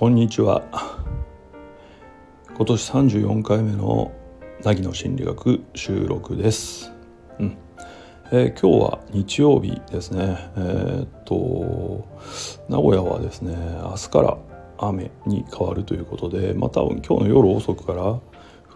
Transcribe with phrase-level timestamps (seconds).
[0.00, 0.62] こんにちは。
[2.56, 4.10] 今年34回目の
[4.62, 6.90] 凪の心理学収録です、
[7.38, 7.58] うん。
[8.32, 10.38] えー、今日は日曜日ですね。
[10.56, 12.08] えー、っと
[12.70, 14.38] 名古屋はですね明日から
[14.78, 18.22] 雨に変わるということでまた今日の夜遅くから降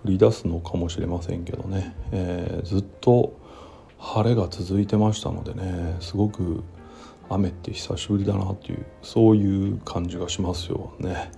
[0.04, 3.40] り出すのかもしれませんけどね、えー、ずっと
[3.98, 6.64] 晴れが続いてましたのでねすごく
[7.34, 11.30] 雨って久しぶりだなっていうそういう感じがしますよね。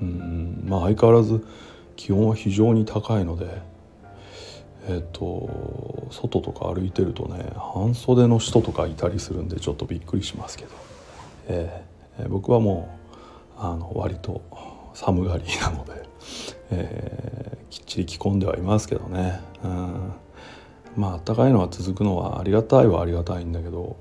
[0.00, 1.44] うんまあ相変わらず
[1.96, 3.60] 気温は非常に高いので
[4.88, 10.70] えっ、と外とか歩いてるとね半袖の人とかいたりするんでちょっとびっくりしますけど、
[11.48, 12.88] えー、僕はも
[13.56, 14.40] うあの割と
[14.94, 16.08] 寒がりなので、
[16.70, 19.40] えー、きっちり着込んではいますけどね。
[19.64, 20.12] うん
[20.96, 23.96] まあ暖かいのは続くのはありがたいはありがたいんだけど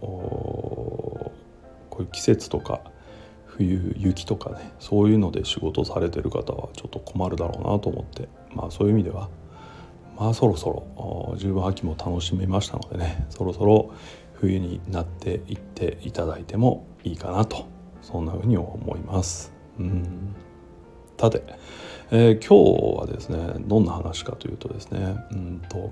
[2.00, 2.82] ういう季節とか
[3.46, 9.30] 冬雪とかねそういうので仕事されてる方はちょっと困るだろうなと思ってまあそういう意味では
[10.16, 13.94] まあそろそろ十分秋も楽しめましたのでねそろそろ
[14.34, 17.68] 冬になっていっていただいてもいいかなと
[18.02, 19.52] そんなふうに思います。
[19.80, 20.36] うん
[21.20, 21.44] さて、
[22.12, 25.92] えー、今日はですねどんな話かというとですねうんと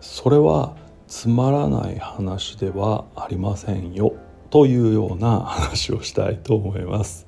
[0.00, 0.76] それは
[1.12, 4.14] つまらない話ではありませんよ
[4.48, 7.26] というような話をしたいと思います。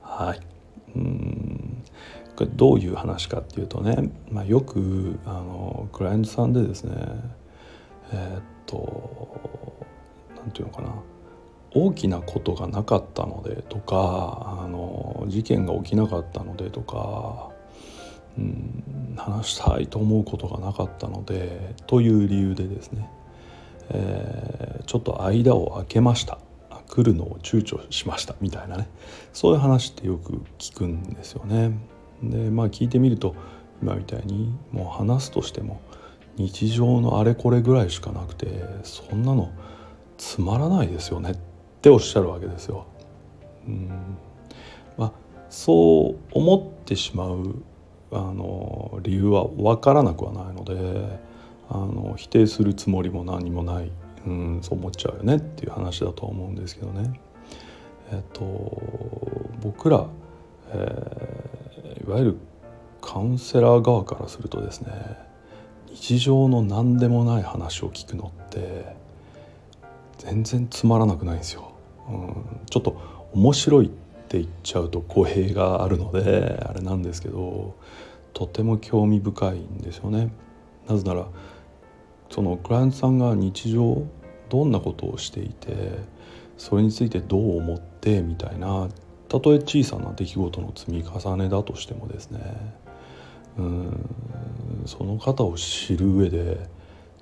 [0.00, 0.40] はい、
[0.96, 1.82] うん。
[2.34, 6.94] これどういう話かっていうとね、まあ、よくあのクライアントさんでですね
[8.10, 9.86] えー、っと
[10.36, 10.94] 何て言うのかな。
[11.74, 17.50] 大きなことがなかったのでとかあの事件が起きなかったのでとか、
[18.38, 23.10] うん、話したいと思うことがなかったのでという理由でですね、
[23.90, 26.38] えー、ちょっと間を空けました
[26.88, 28.88] 来るのを躊躇しましたみたいなね
[29.32, 31.72] そういう話ってよく聞くんですよね。
[32.22, 33.34] でまあ聞いてみると
[33.82, 35.80] 今みたいにもう話すとしても
[36.36, 39.50] 日常のあれこれぐらいしかなくてそんなの
[40.16, 41.36] つまらないですよねっ
[41.82, 42.86] ておっしゃるわけですよ。
[43.66, 43.90] うん
[44.96, 45.12] まあ、
[45.50, 47.62] そう思ってしまう
[48.12, 51.20] あの理由は分からなくはないので
[51.68, 53.90] あの否定するつもりも何もない
[54.26, 57.20] うんそう思っちゃうよねっていう話だとは思うんですけどね。
[58.12, 58.42] えっと
[59.62, 60.06] 僕ら、
[60.72, 62.36] えー、いわゆる
[63.00, 64.92] カウンセラー側からするとですね
[65.88, 68.96] 日常の何でもない話を聞くのって
[70.18, 71.72] 全然つまらなくないんですよ。
[72.08, 72.96] うん、ちょっと
[73.32, 73.88] 面白いっ
[74.28, 77.74] て言っちゃうと語弊があるのであれなんですけど
[78.32, 80.30] とても興味深いんですよね。
[80.88, 81.26] なぜなら
[82.30, 84.06] そのクライアントさんが日常
[84.48, 85.98] どんなことをしていて
[86.56, 88.88] それについてどう思ってみたいな
[89.28, 92.40] たとえ小さな出来事の積み重ねだとしてもですね
[93.58, 94.08] うん
[94.86, 96.68] その方を知る上で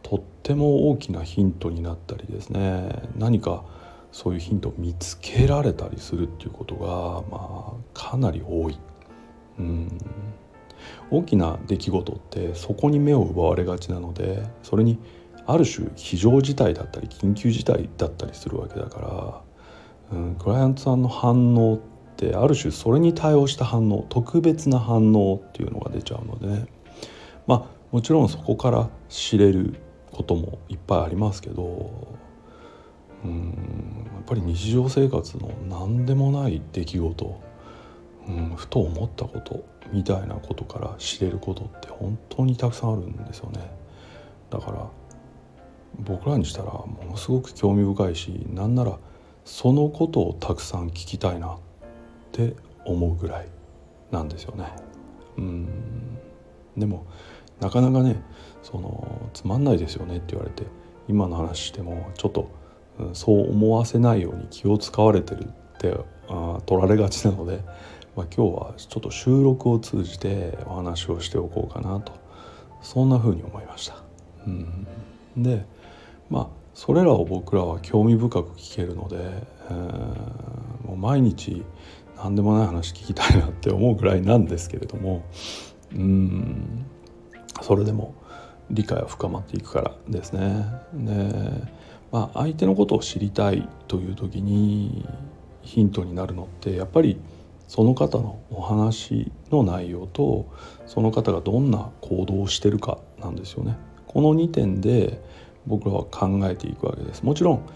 [0.03, 3.65] とっても大きなヒントになったりですね何か
[4.13, 8.79] そういうヒントを見つけられたりするっていうことが、まあ、かなり多い。
[9.59, 9.99] うん
[11.11, 14.99] 大きな出来事ってそこに目を奪われがちなのでそれに
[15.47, 19.45] ある種非常事態だったり緊急事態だったりするわけだか
[20.13, 21.81] ら、うん、クライアントさんの反応っ
[22.17, 26.67] てある種それに対応した反応特別な反応っていうのが出ちゃうので、ね、
[27.47, 29.75] まあもちろんそこから知れる
[30.11, 31.91] こともいっぱいありますけど
[33.25, 37.41] うんやっぱり日常生活の何でもない出来事、
[38.29, 39.65] うん、ふと思ったこと
[39.95, 43.61] みたいなことから知れることって本当にたくさんあるんですよね。
[44.51, 44.91] だから
[46.01, 48.99] 僕らにしたらものすごく興味深いしなんなら
[49.45, 51.59] そのことをたくさん聞きたいなっ
[52.33, 53.49] て思うぐらい
[54.11, 54.67] なんですよね。
[55.39, 55.69] うん
[56.77, 57.07] でも
[57.61, 58.21] なかなかね
[58.65, 60.65] そのつまんないですよねって言われて
[61.09, 62.49] 今の話してもちょっと、
[63.13, 65.49] そう思わせないように気を使われてるっ
[65.79, 65.95] て
[66.29, 67.61] あ取られがちなので、
[68.17, 72.13] まあ、今日はちょっと収録を通じてお話をしておこうかなと
[72.83, 73.97] そんな風に思いました。
[74.47, 74.87] うん、
[75.37, 75.65] で
[76.31, 81.65] まあそれらを僕らは興味深く聞けるので、えー、もう毎日
[82.17, 85.25] 何でもない話聞きたいなって思うぐらいなんですけれども
[85.95, 86.87] うん
[87.63, 88.15] それでも
[88.71, 90.67] 理解は深まっていくからですね。
[90.95, 95.05] でまあ、相手のことを知りたいという時に
[95.63, 97.19] ヒントになるのってやっぱり
[97.69, 100.47] その方のお話の内容と
[100.87, 103.77] その方がどんな行動をしてるかなんですよね。
[104.07, 105.21] この2点で
[105.67, 107.67] 僕らは考えていくわけですもちろん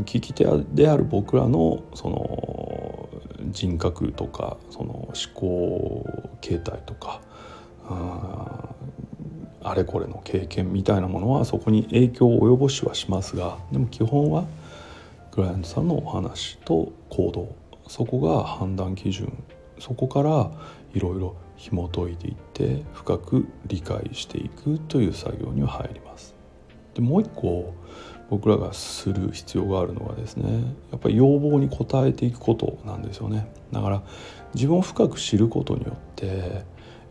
[0.00, 0.44] 聞き手
[0.74, 3.08] である僕らのその
[3.50, 7.22] 人格とかその思考形態とか
[9.62, 14.46] あれこれの経験みたいなものはそこに影響を及ぼしはしますがでも基本は
[15.30, 17.54] クライアントさんのお話と行動
[17.88, 19.32] そこが判断基準
[19.78, 20.50] そこから
[20.94, 26.34] いろいろ紐解いていって深く理解していくという作業には入ります。
[26.94, 27.74] でもう一個
[28.30, 34.02] 僕らがする必要があるのはですねやっぱり要望に応えていくことなんですよねだから
[34.54, 36.64] 自分を深く知ることによって、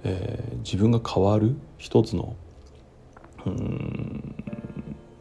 [0.04, 2.36] えー、自分が変わる一つの
[3.46, 4.36] うん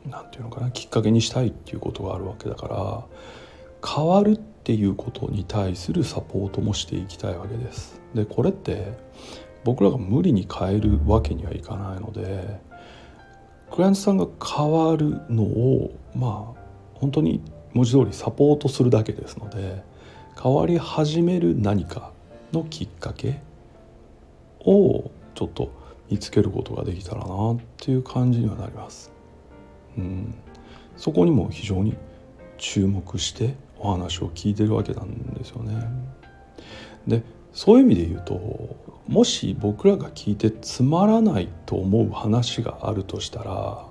[0.06, 3.04] なんていうのかなきっかけにしたいっていうことがあるわけだから
[3.86, 8.00] 変わるっていうことに対するサポートもしていきたいわけです。
[8.14, 8.94] でこれって
[9.62, 12.62] 僕らが無理に変えるわけにはいかないので
[13.70, 16.60] クライアントさんが変わるのをまあ
[16.94, 17.42] 本当に
[17.74, 19.82] 文字通りサポートするだけですので
[20.42, 22.12] 変わり始める何か
[22.50, 23.42] のきっかけ
[24.60, 25.70] をちょっと
[26.10, 29.12] 見つけることができたらなっていう感じにはなります。
[29.98, 30.34] うん、
[30.96, 31.98] そこにも非常に
[32.56, 35.74] 注目してお話を聞いてるわけなんですよね。
[37.06, 37.22] で
[37.52, 43.86] そういう意味で言うともし僕らが聞いてつまらないと思う話があるとしたら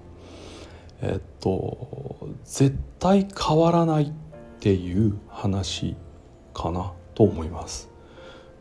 [1.01, 4.11] えっと絶対変わらないっ
[4.59, 5.95] ていう話
[6.53, 7.89] かなと思います。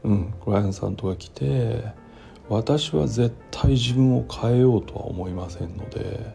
[0.05, 1.85] うん、クライアントさんとか来て
[2.49, 6.35] 私は絶対自分を変えようとは思いませんので、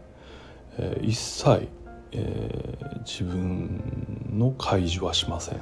[0.78, 1.68] えー、一切、
[2.12, 5.60] えー、自分の開示はしません。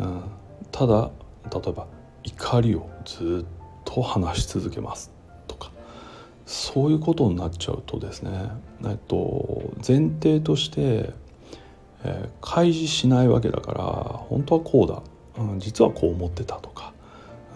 [0.00, 0.22] うん、
[0.70, 1.10] ただ
[1.52, 1.86] 例えば
[2.24, 3.46] 怒りをずっ
[3.84, 5.10] と話し続けます
[5.46, 5.70] とか
[6.46, 8.50] そういうことになっちゃうとですね、
[8.84, 11.12] えっと、前提として、
[12.04, 16.92] えー、開示しないわけだから本当はこうだ、うん、実はこう思ってたとか、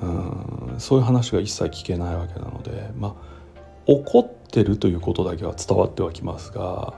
[0.02, 3.14] うん、そういう話が一切聞けないわけなのでまあ
[3.86, 6.94] 怒ってるということだけは伝わってはきますが、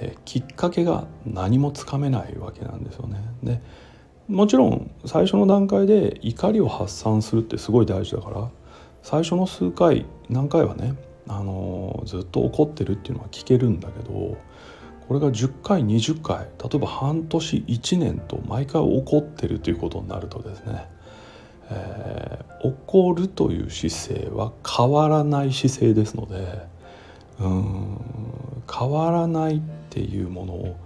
[0.00, 3.20] え、きっかけが何もつかめないわけなんですよね。
[3.42, 3.60] で
[4.28, 8.50] もちろん最初の段階で怒りを発散するってすごい大事だから
[9.02, 10.94] 最初の数回何回はね、
[11.28, 14.36] あのずっと怒ってるっていうのは聞けるんだけど
[15.08, 20.86] これが10回20回例えば半年1年と毎回怒ってるということになるとですね、
[21.70, 26.66] えー、怒るという姿勢は変わらない姿勢ですので
[27.40, 27.98] うん
[28.70, 30.76] 変わらないっていうものを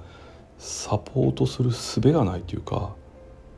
[0.58, 2.94] サポートする術がないというか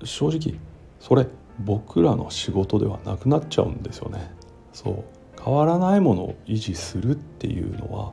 [0.02, 0.58] 正直
[1.00, 1.26] それ
[1.60, 4.32] 僕らの仕事ではなくなっちゃうんですよね。
[4.72, 5.04] そう。
[5.42, 8.12] 変わらないものを維持するっていうのは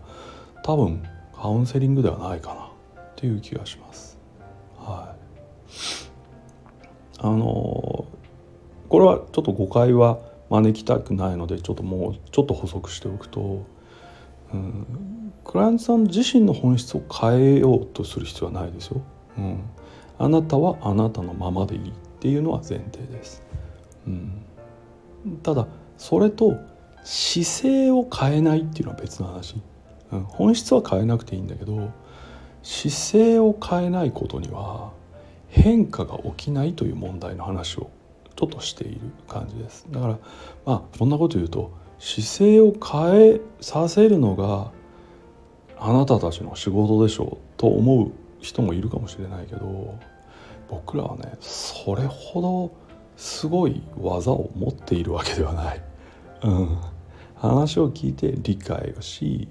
[0.64, 1.02] 多分
[1.34, 2.54] カウンセリングではないか
[2.96, 4.20] なっていう気がします。
[4.78, 5.22] はい。
[7.20, 8.06] あの
[8.90, 10.20] これはちょっと誤解は
[10.50, 13.66] 招きたくないのでちょっともうちょっと補足しておくと、
[14.54, 19.02] うん、クライアントさん自身の本質を変えようとする必要はないですよ、
[19.38, 19.64] うん、
[20.20, 23.44] あなたはあなたのままでいいっていうのは前提です、
[24.08, 24.46] うん、
[25.44, 25.68] ただ
[25.98, 26.58] それと
[27.04, 29.56] 姿勢を変えないっていうのは別の話、
[30.12, 31.92] うん、本質は変えなくていいんだけど
[32.64, 34.92] 姿勢を変えないことには
[35.50, 37.90] 変化が起きないという問題の話を
[38.36, 39.86] ちょっとしている感じです。
[39.92, 40.18] だから
[40.66, 44.72] まあこんなこと言うと姿勢を変えさせるのが
[45.78, 50.00] あなたたちの仕事でしょうと思う人もいるかもしれないけど
[50.68, 52.76] 僕らはねそれほど
[53.18, 55.84] すごい技を持っているわけではない。
[56.44, 56.78] うん、
[57.36, 59.48] 話を聞いて理解をし、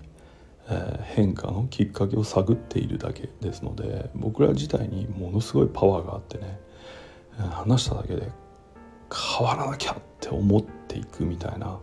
[0.68, 6.58] えー、変化のきっかけを探っているだけですので僕ら自体にものすごいパワーがあってね
[7.52, 8.28] 話しただけで
[9.38, 11.78] 変わらなきゃって思っていくみたいな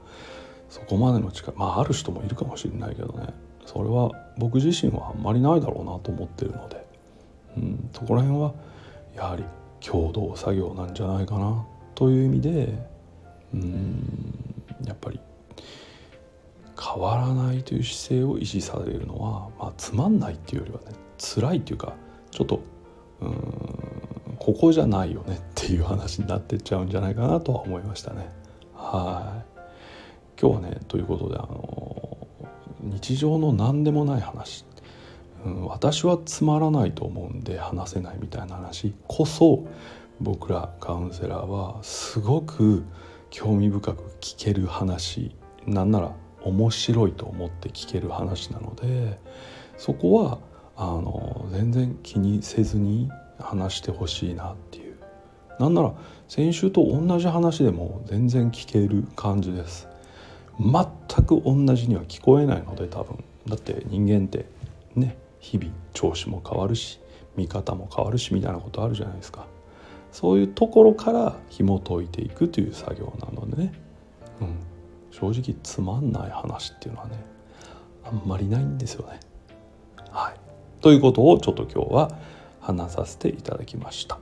[0.70, 3.34] そこまでの力まあある人もいるかもしれないけどね。
[3.66, 6.88] それは僕自身はあんまりないだろうなと思ってるので、
[7.58, 8.54] うん、そこら辺は
[9.14, 9.44] やはり
[9.82, 12.74] 共同作業なんじゃないかなという意味で
[13.54, 14.04] うん
[14.86, 15.20] やっぱり
[16.80, 21.94] 変わらないという姿勢を維持されるのは、まあ、つまんないっていうよりはね辛いっていうか
[22.32, 22.62] ちょっと
[23.20, 28.30] うんここじゃないよねっていう話になってっちゃうんじゃないかなとは思いましたね。
[28.74, 29.57] はい。
[30.39, 32.27] 今日はねということであの
[32.79, 34.65] 日常の何でもない話。
[35.46, 39.67] うん、私はつまらないと思うんで話せないみたいな話こそ
[40.20, 42.84] 僕らカウンセラーはすごく
[43.29, 49.20] 興味深く聞ける話なんなら面白いと思って聞ける話なので
[49.77, 50.39] そこは
[50.75, 54.98] あの全然気にせずに話してほしいなっていう。
[55.60, 55.94] なんなら
[56.27, 59.87] 先週と同じ話でも全然聞ける感じです。
[60.60, 63.24] 全く同じには聞こえないので多分。
[63.48, 64.46] だって人間って
[64.96, 67.00] ね日々調子も変わるし
[67.36, 69.46] 見方も変わるしみたいなことあるじゃないですか。
[70.12, 73.74] そういうところから紐解いていくという作業なのでね、
[74.42, 74.56] うん、
[75.12, 77.24] 正直つまんない話っていうのはね
[78.04, 79.20] あんまりないんですよね。
[80.10, 80.40] はい、
[80.82, 82.18] ということをちょっと今日は
[82.62, 84.18] 話させていただきました。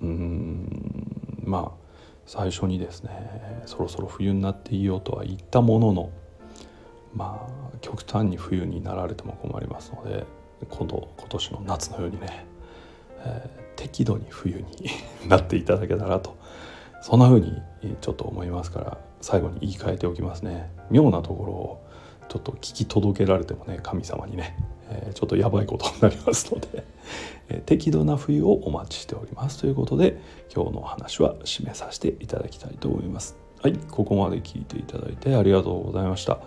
[0.00, 1.42] うん。
[1.44, 1.83] まあ
[2.26, 6.10] 最初にですねそろそろ冬になっていいよとは言ったものの
[7.14, 10.24] まあ極端に冬になられても困りますので
[10.68, 12.46] 今度今年の夏のようにね、
[13.20, 14.66] えー、適度に冬に
[15.28, 16.36] なっていただけたらと
[17.02, 17.52] そんな風に
[18.00, 20.70] ちょっと思いますから最後に言い換えておきますね。
[20.90, 21.86] 妙なところを
[22.28, 24.56] ちょっと聞き届けられてもね神様にね、
[24.90, 26.83] えー、ちょっとやばいことになりますので、
[27.48, 30.20] え適度な冬をお待ちしておりますということで
[30.54, 33.36] 今日のお話は締めさせていただきたいと思います。
[33.60, 36.40] はいここまで聞いていただいてありがとうございました。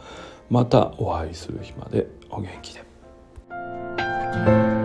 [0.49, 4.76] またお会いする日までお元気で。